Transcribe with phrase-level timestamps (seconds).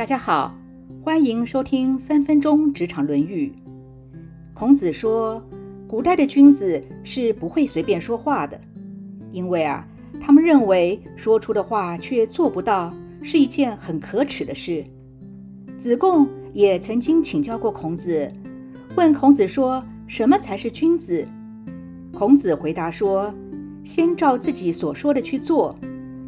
[0.00, 0.54] 大家好，
[1.04, 3.52] 欢迎收听三分钟职场论语。
[4.54, 5.42] 孔子说，
[5.86, 8.58] 古代的君子是不会随便说话的，
[9.30, 9.86] 因为啊，
[10.18, 12.90] 他们认为说出的话却做不到
[13.22, 14.82] 是一件很可耻的事。
[15.76, 18.32] 子贡也曾经请教过孔子，
[18.96, 21.26] 问孔子说，什么才是君子？
[22.12, 23.30] 孔子回答说，
[23.84, 25.78] 先照自己所说的去做，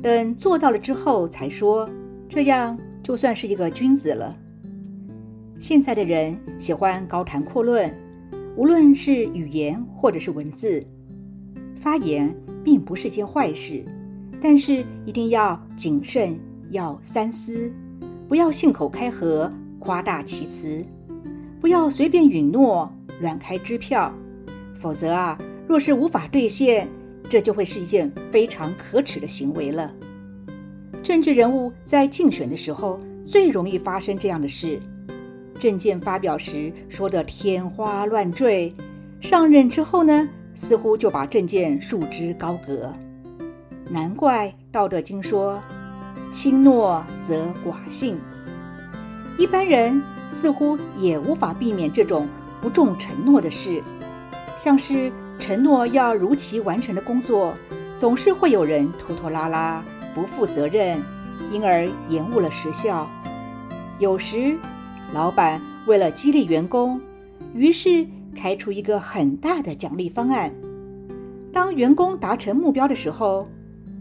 [0.02, 1.88] 等做到了之后才说，
[2.28, 2.78] 这样。
[3.02, 4.36] 就算是一个君子了。
[5.58, 7.92] 现在的人喜欢高谈阔论，
[8.56, 10.84] 无论是语言或者是文字，
[11.76, 12.34] 发言
[12.64, 13.84] 并不是件坏事，
[14.40, 16.38] 但是一定要谨慎，
[16.70, 17.72] 要三思，
[18.28, 20.84] 不要信口开河、夸大其词，
[21.60, 24.12] 不要随便允诺、乱开支票，
[24.74, 26.88] 否则啊，若是无法兑现，
[27.28, 29.92] 这就会是一件非常可耻的行为了。
[31.02, 34.80] 政治人物在竞选的时候最容易发生这样的事，
[35.58, 38.72] 政见发表时说的天花乱坠，
[39.20, 42.92] 上任之后呢，似乎就把政见束之高阁。
[43.88, 45.60] 难怪《道德经》说
[46.30, 48.16] ：“轻诺则寡信。”
[49.36, 52.28] 一般人似乎也无法避免这种
[52.60, 53.82] 不重承诺的事，
[54.56, 57.54] 像是承诺要如期完成的工作，
[57.96, 59.84] 总是会有人拖拖拉拉。
[60.14, 61.02] 不负责任，
[61.50, 63.08] 因而延误了时效。
[63.98, 64.56] 有时，
[65.12, 67.00] 老板为了激励员工，
[67.54, 70.52] 于是开出一个很大的奖励方案。
[71.52, 73.46] 当员工达成目标的时候，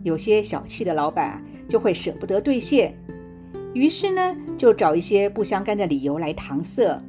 [0.04, 2.98] 有些小气的老板就会舍不得兑现，
[3.74, 7.00] 于是呢，就找一些不相干的理由来搪塞，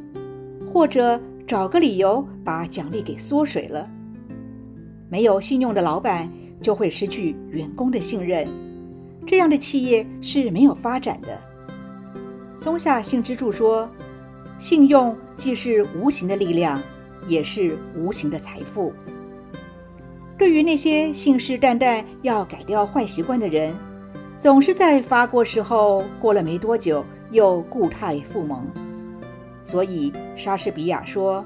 [0.67, 3.89] 或者找个理由把奖励给缩水了。
[5.09, 6.29] 没有信用的老板
[6.61, 8.49] 就会失去员工的信任。
[9.27, 11.39] 这样的企业是没有发展的。
[12.57, 13.89] 松下幸之助说
[14.59, 16.81] ：“信用既是无形的力量，
[17.27, 18.93] 也是无形的财富。”
[20.39, 23.75] 对于那些信誓旦旦要改掉坏习惯的人，
[24.37, 28.67] 总是在发过誓后，过了没多久又固态复萌。
[29.63, 31.45] 所以莎士比亚说：“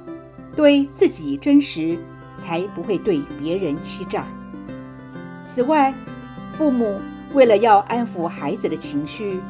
[0.56, 1.98] 对自己真实，
[2.38, 4.26] 才不会对别人欺诈。”
[5.44, 5.94] 此外，
[6.52, 6.98] 父母。
[7.34, 9.40] 为了要安抚孩子的情绪，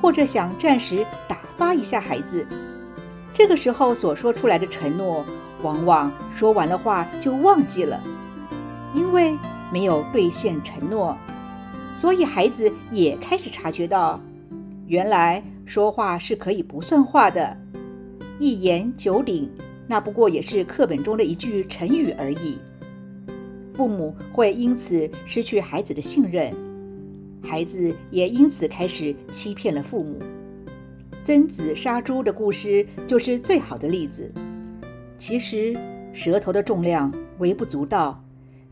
[0.00, 2.46] 或者想暂时打发一下孩子，
[3.32, 5.24] 这个时候所说出来的承诺，
[5.62, 8.00] 往往说完了话就忘记了，
[8.94, 9.36] 因为
[9.72, 11.16] 没有兑现承诺，
[11.94, 14.20] 所以孩子也开始察觉到，
[14.86, 17.56] 原来说话是可以不算话的，
[18.38, 19.50] 一言九鼎，
[19.86, 22.58] 那不过也是课本中的一句成语而已。
[23.72, 26.54] 父母会因此失去孩子的信任。
[27.44, 30.18] 孩子也因此开始欺骗了父母。
[31.22, 34.32] 曾子杀猪的故事就是最好的例子。
[35.16, 35.74] 其实，
[36.12, 38.22] 舌头的重量微不足道，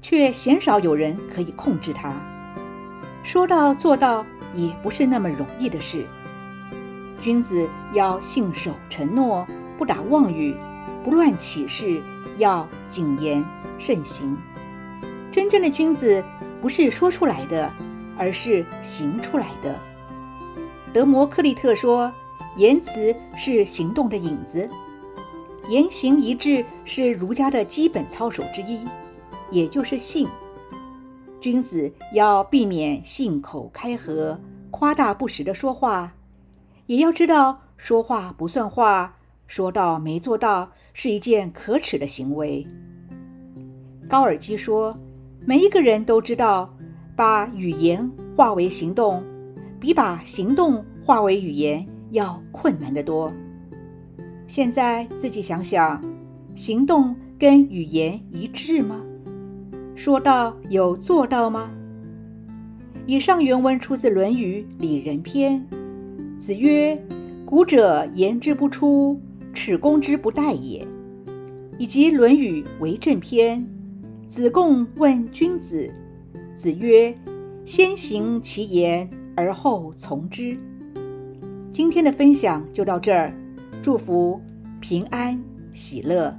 [0.00, 2.14] 却鲜少有人可以控制它。
[3.22, 6.04] 说到做到也不是那么容易的事。
[7.20, 9.46] 君子要信守承诺，
[9.78, 10.54] 不打妄语，
[11.04, 12.02] 不乱起誓，
[12.36, 13.44] 要谨言
[13.78, 14.36] 慎行。
[15.30, 16.22] 真正的君子
[16.60, 17.72] 不是说出来的。
[18.18, 19.78] 而是行出来的。
[20.92, 22.12] 德摩克利特说
[22.56, 24.68] ：“言辞是行动的影子，
[25.68, 28.80] 言行一致是儒家的基本操守之一，
[29.50, 30.28] 也就是信。
[31.40, 34.38] 君子要避免信口开河、
[34.70, 36.12] 夸大不实的说话，
[36.86, 42.66] 也要知道说话不算话，说到没做到是一件可耻的行为。”
[44.10, 44.94] 高尔基说
[45.46, 46.72] ：“每一个人都知道。”
[47.22, 49.22] 把语言化为行动，
[49.78, 53.32] 比把行动化为语言要困难得多。
[54.48, 56.02] 现在自己想想，
[56.56, 59.00] 行动跟语言一致吗？
[59.94, 61.70] 说到有做到吗？
[63.06, 65.64] 以上原文出自《论语·里仁篇》。
[66.40, 67.00] 子曰
[67.46, 69.16] ：“古者言之不出，
[69.54, 70.84] 耻攻之不殆也。”
[71.78, 73.60] 以及《论语·为政篇》。
[74.28, 75.88] 子贡问君子。
[76.56, 77.14] 子曰
[77.66, 80.58] ：“先行其言，而后从之。”
[81.72, 83.34] 今天的分享就到这儿，
[83.82, 84.40] 祝福
[84.80, 86.36] 平安喜乐。